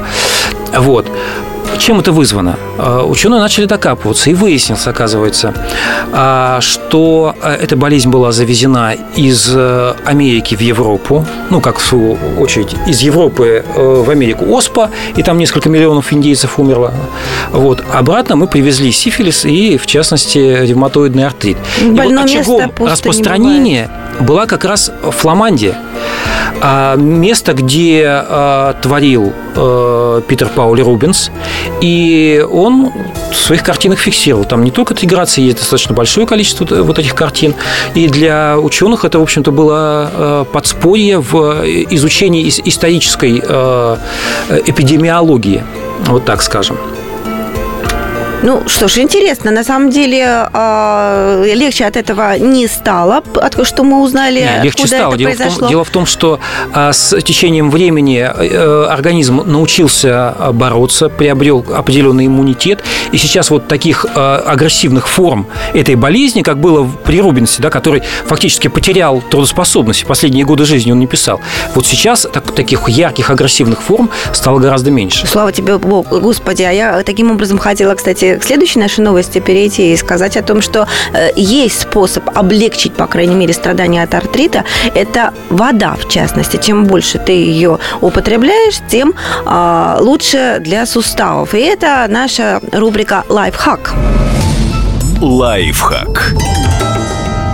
[0.73, 1.07] Вот.
[1.77, 2.57] Чем это вызвано?
[2.77, 5.53] А, ученые начали докапываться, и выяснилось, оказывается,
[6.11, 11.85] а, что а, эта болезнь была завезена из э, Америки в Европу, ну, как в
[11.85, 16.93] свою очередь, из Европы э, в Америку оспа, и там несколько миллионов индейцев умерло.
[17.51, 17.83] Вот.
[17.91, 21.57] Обратно мы привезли сифилис и, в частности, ревматоидный артрит.
[21.81, 25.77] Больное и вот очагом распространения была как раз Фламандия.
[26.95, 28.23] Место, где
[28.81, 31.31] творил э, Питер Паули Рубинс,
[31.81, 32.91] и он
[33.31, 34.45] в своих картинах фиксировал.
[34.45, 37.55] Там не только интеграции, есть достаточно большое количество вот этих картин.
[37.95, 43.97] И для ученых это, в общем-то, было э, подспорье в изучении исторической э,
[44.65, 45.63] эпидемиологии,
[46.07, 46.77] вот так скажем.
[48.43, 49.51] Ну, что ж, интересно.
[49.51, 54.83] На самом деле э, легче от этого не стало, от, что мы узнали, Нет, легче
[54.83, 55.13] откуда стало.
[55.13, 55.55] это дело произошло.
[55.55, 56.39] В том, дело в том, что
[56.75, 64.05] э, с течением времени э, организм научился бороться, приобрел определенный иммунитет, и сейчас вот таких
[64.13, 70.43] э, агрессивных форм этой болезни, как было при Рубинсе, да, который фактически потерял трудоспособность, последние
[70.43, 71.39] годы жизни он не писал.
[71.75, 75.27] Вот сейчас так, таких ярких агрессивных форм стало гораздо меньше.
[75.27, 79.93] Слава тебе, Бог, Господи, а я таким образом хотела, кстати, к следующей нашей новости перейти
[79.93, 84.63] и сказать о том, что э, есть способ облегчить, по крайней мере, страдания от артрита.
[84.95, 86.57] Это вода, в частности.
[86.57, 89.13] Чем больше ты ее употребляешь, тем
[89.45, 91.53] а, лучше для суставов.
[91.53, 93.93] И это наша рубрика «Лайфхак».
[95.21, 96.33] Лайфхак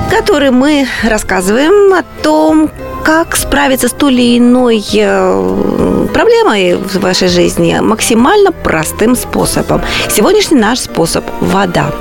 [0.09, 2.69] который мы рассказываем о том,
[3.03, 9.81] как справиться с той или иной э, проблемой в вашей жизни максимально простым способом.
[10.09, 11.91] Сегодняшний наш способ– вода.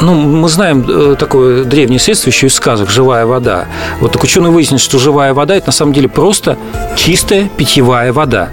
[0.00, 3.66] Ну, мы знаем э, такое древнее средство еще из сказок «живая вода».
[4.00, 6.58] Вот так ученые выяснили, что живая вода– это на самом деле просто
[6.96, 8.50] чистая питьевая вода.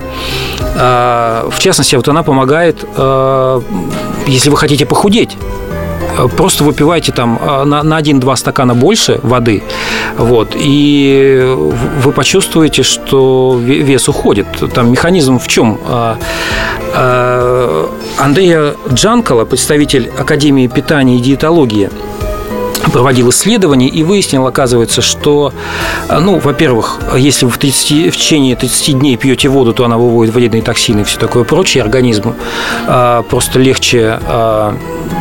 [0.78, 3.62] А, в частности, вот она помогает, э,
[4.28, 5.36] если вы хотите похудеть,
[6.38, 9.63] просто выпивайте там э, на, на 1-2 стакана больше воды,
[10.17, 11.54] вот, и
[12.04, 14.47] вы почувствуете, что вес уходит.
[14.74, 15.80] Там механизм в чем?
[16.93, 17.88] Э,
[18.19, 21.89] Андрея Джанкала, представитель Академии питания и диетологии,
[22.91, 25.53] проводил исследования и выяснил, оказывается, что,
[26.09, 30.34] ну, во-первых, если вы в, 30, в течение 30 дней пьете воду, то она выводит
[30.34, 32.36] вредные токсины и все такое прочее, организму
[33.30, 35.20] просто легче ну,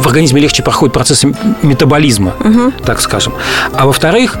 [0.00, 1.24] в организме легче проходит процесс
[1.62, 2.72] метаболизма, угу.
[2.84, 3.34] так скажем.
[3.72, 4.38] А во-вторых,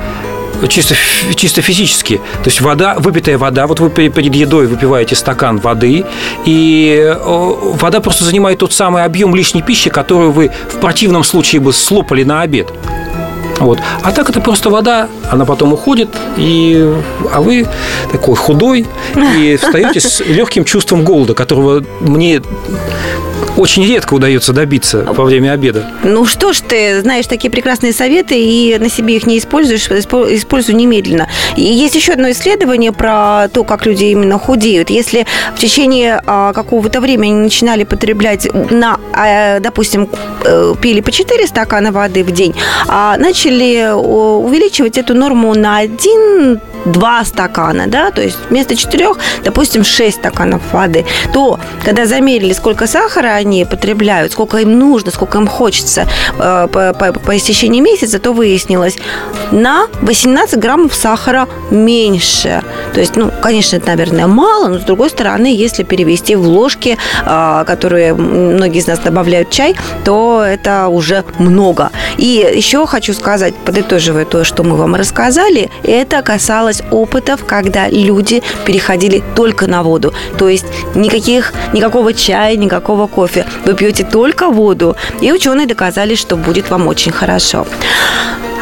[0.68, 0.94] чисто,
[1.34, 2.16] чисто физически.
[2.42, 6.04] То есть вода, выпитая вода, вот вы перед едой выпиваете стакан воды,
[6.44, 11.72] и вода просто занимает тот самый объем лишней пищи, которую вы в противном случае бы
[11.72, 12.72] слопали на обед.
[13.60, 13.78] Вот.
[14.02, 16.92] А так это просто вода, она потом уходит, и,
[17.32, 17.66] а вы
[18.10, 18.86] такой худой,
[19.36, 22.42] и встаете с легким чувством голода, которого мне
[23.56, 25.90] очень редко удается добиться во время обеда.
[26.02, 30.74] Ну что ж ты знаешь такие прекрасные советы и на себе их не используешь, используй
[30.74, 31.28] немедленно.
[31.56, 34.90] И есть еще одно исследование про то, как люди именно худеют.
[34.90, 40.08] Если в течение а, какого-то времени начинали потреблять на, а, допустим,
[40.44, 42.54] э, пили по 4 стакана воды в день,
[42.88, 49.08] а начали увеличивать эту норму на 1 2 стакана, да, то есть вместо 4,
[49.44, 55.38] допустим, 6 стаканов воды, то когда замерили, сколько сахара они потребляют, сколько им нужно, сколько
[55.38, 56.06] им хочется
[56.38, 58.96] э, по, по, по истечении месяца, то выяснилось
[59.50, 62.62] на 18 граммов сахара меньше.
[62.92, 66.96] То есть, ну, конечно, это, наверное, мало, но с другой стороны, если перевести в ложки,
[67.24, 71.90] э, которые многие из нас добавляют чай, то это уже много.
[72.16, 78.42] И еще хочу сказать, подытоживая то, что мы вам рассказали, это касалось опытов, когда люди
[78.64, 80.12] переходили только на воду.
[80.38, 83.46] То есть никаких, никакого чая, никакого кофе.
[83.64, 84.96] Вы пьете только воду.
[85.20, 87.66] И ученые доказали, что будет вам очень хорошо.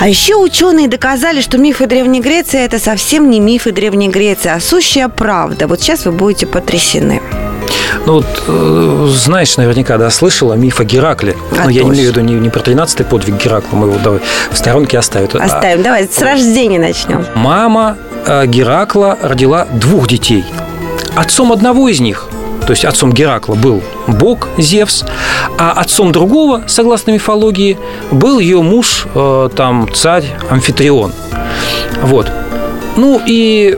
[0.01, 4.59] А еще ученые доказали, что мифы Древней Греции– это совсем не мифы Древней Греции, а
[4.59, 5.69] сущая правда.
[5.69, 7.23] Вот сейчас вы будете потрясены.
[8.07, 11.37] Ну, вот, э, знаешь, наверняка, да, слышала миф о Геракле.
[11.59, 13.99] А Но я не имею в виду не, не про 13-й подвиг Геракла, мы его
[14.03, 15.29] давай в сторонке оставим.
[15.41, 17.25] Оставим, а, давай, с рождения начнем.
[17.35, 17.97] Мама
[18.27, 20.45] э, Геракла родила двух детей.
[21.15, 22.29] Отцом одного из них
[22.67, 25.05] то есть отцом Геракла был бог Зевс,
[25.59, 27.77] а отцом другого, согласно мифологии,
[28.11, 31.13] был ее муж, э, там, царь Амфитрион.
[32.03, 32.31] Вот.
[32.97, 33.77] Ну и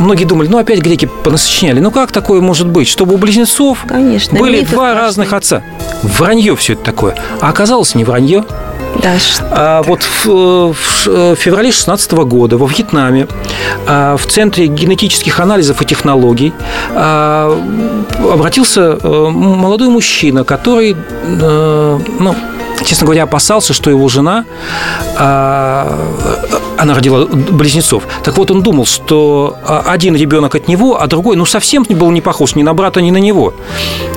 [0.00, 1.80] многие думали, ну опять греки понасочиняли.
[1.80, 5.62] Ну как такое может быть, чтобы у близнецов Конечно, были два разных отца?
[6.02, 7.14] Вранье все это такое.
[7.40, 8.44] А оказалось не вранье.
[9.02, 9.16] Да.
[9.52, 10.74] А вот в, в
[11.36, 13.28] феврале 2016 года во Вьетнаме
[13.86, 16.52] а, в Центре генетических анализов и технологий
[16.90, 17.56] а,
[18.32, 22.34] обратился э, молодой мужчина, который, э, ну,
[22.84, 24.44] честно говоря, опасался, что его жена,
[25.16, 25.98] а,
[26.80, 28.04] она родила близнецов.
[28.24, 29.56] Так вот, он думал, что
[29.86, 33.10] один ребенок от него, а другой, ну, совсем был не похож ни на брата, ни
[33.10, 33.54] на него.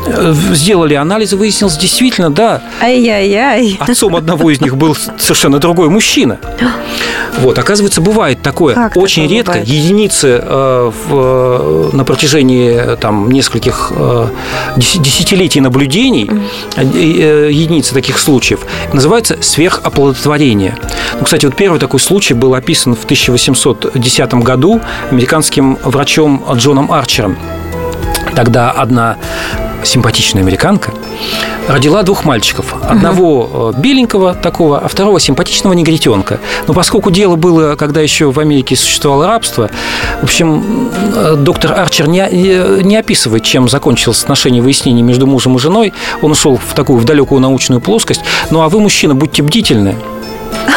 [0.05, 2.61] Э, сделали анализы, выяснилось, действительно, да.
[2.82, 3.78] Ай-яй-яй.
[3.80, 6.39] Отцом одного из них был совершенно другой мужчина.
[7.39, 9.53] Вот, оказывается, бывает такое как очень редко.
[9.53, 9.68] Бывает?
[9.68, 14.28] Единицы э, в, на протяжении там, нескольких э,
[14.78, 16.30] десятилетий наблюдений,
[16.76, 18.61] э, э, единицы таких случаев,
[18.93, 20.78] называется сверхоплодотворение.
[21.20, 24.82] Ну, кстати, вот первый такой случай был описан в 1810 году
[25.12, 27.38] американским врачом Джоном Арчером.
[28.36, 29.18] Тогда одна
[29.86, 30.91] симпатичная американка
[31.68, 32.76] родила двух мальчиков.
[32.82, 33.80] Одного угу.
[33.80, 36.39] беленького такого, а второго симпатичного негритенка.
[36.68, 39.70] Но поскольку дело было, когда еще в Америке существовало рабство,
[40.22, 45.60] в общем, э, доктор Арчер не, не описывает, чем закончилось отношение выяснения между мужем и
[45.60, 45.93] женой.
[46.22, 48.22] Он ушел в такую в далекую научную плоскость.
[48.49, 49.95] Ну а вы, мужчина, будьте бдительны.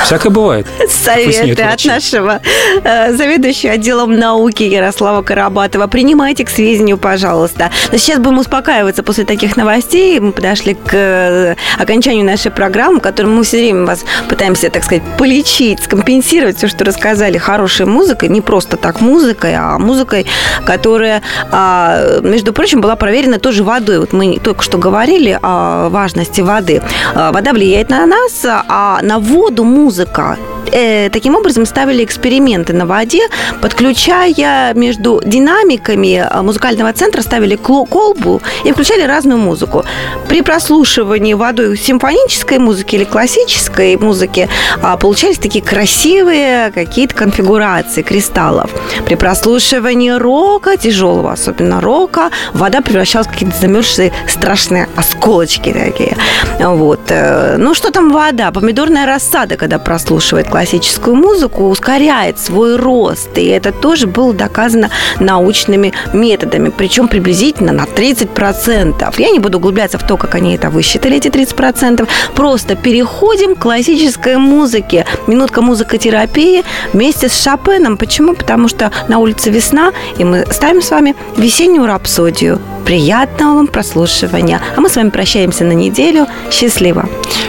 [0.07, 0.67] Всякое бывает.
[0.89, 2.41] Советы от нашего
[2.85, 5.89] э, заведующего отделом науки Ярослава Карабатова.
[5.89, 7.73] Принимайте к сведению, пожалуйста.
[7.91, 10.21] Но сейчас будем успокаиваться после таких новостей.
[10.21, 15.03] Мы подошли к э, окончанию нашей программы, которой мы все время вас пытаемся, так сказать,
[15.19, 18.29] полечить, скомпенсировать все, что рассказали хорошей музыкой.
[18.29, 20.27] Не просто так музыкой, а музыкой,
[20.65, 23.99] которая, а, между прочим, была проверена тоже водой.
[23.99, 26.81] Вот мы только что говорили о важности воды.
[27.15, 30.39] А, вода влияет на нас, а на воду музыка.
[30.73, 33.23] Э, таким образом ставили эксперименты на воде,
[33.61, 39.85] подключая между динамиками э, музыкального центра, ставили колбу и включали разную музыку.
[40.29, 44.49] При прослушивании водой симфонической музыки или классической музыки
[44.83, 48.71] э, получались такие красивые какие-то конфигурации кристаллов.
[49.05, 56.17] При прослушивании рока, тяжелого особенно рока, вода превращалась в какие-то замерзшие страшные осколочки такие.
[56.59, 57.01] Вот.
[57.09, 58.51] Э, ну, что там вода?
[58.51, 59.07] Помидорная
[59.47, 63.39] рассада, когда прослушивает классическую музыку, ускоряет свой рост.
[63.39, 64.91] И это тоже было доказано
[65.21, 69.15] научными методами, причем приблизительно на 30%.
[69.19, 72.09] Я не буду углубляться в то, как они это высчитали, эти 30%.
[72.35, 75.05] Просто переходим к классической музыке.
[75.27, 77.97] Минутка музыкотерапии вместе с Шопеном.
[77.97, 78.35] Почему?
[78.35, 82.59] Потому что на улице весна, и мы ставим с вами весеннюю рапсодию.
[82.85, 84.61] Приятного вам прослушивания.
[84.77, 86.27] А мы с вами прощаемся на неделю.
[86.51, 87.09] Счастливо.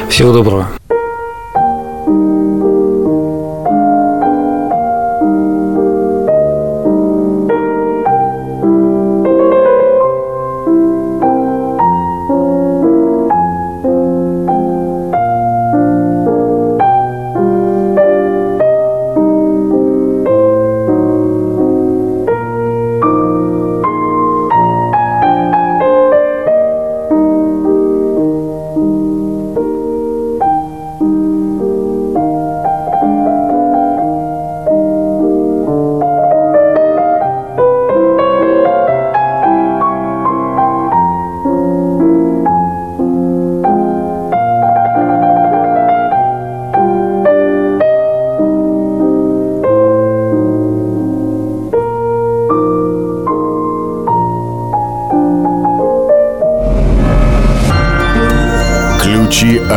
[0.09, 0.67] Всего доброго.
[2.07, 2.46] Ключи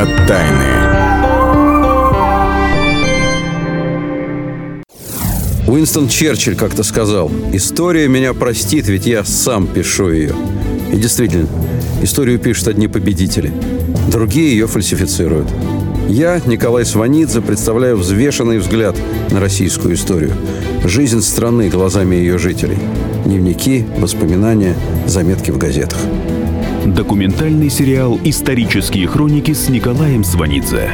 [0.00, 0.64] от тайны.
[5.66, 10.34] Уинстон Черчилль как-то сказал, «История меня простит, ведь я сам пишу ее».
[10.90, 11.48] И действительно,
[12.02, 13.52] историю пишут одни победители,
[14.10, 15.48] другие ее фальсифицируют.
[16.08, 18.96] Я, Николай Сванидзе, представляю взвешенный взгляд
[19.30, 20.32] на российскую историю.
[20.82, 22.78] Жизнь страны глазами ее жителей.
[23.26, 24.74] Дневники, воспоминания,
[25.06, 25.98] заметки в газетах.
[26.94, 30.90] Документальный сериал «Исторические хроники» с Николаем Сванидзе.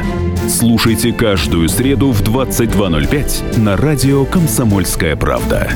[0.47, 5.71] Слушайте каждую среду в 22.05 на радио «Комсомольская правда».